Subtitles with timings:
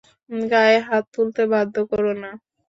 [0.51, 2.31] গায়ে হাত তুলতে বাধ্য কোরো না।